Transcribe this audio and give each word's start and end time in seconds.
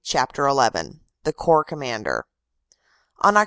CHAPTER 0.03 0.49
XI 0.49 0.99
THE 1.25 1.31
CORPS 1.31 1.69
COMMANDER 1.69 2.25
ON 3.19 3.35
Oct. 3.35 3.39